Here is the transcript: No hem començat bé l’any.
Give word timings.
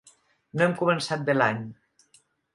No 0.61 0.65
hem 0.67 0.73
començat 0.79 1.27
bé 1.29 1.37
l’any. 1.37 1.61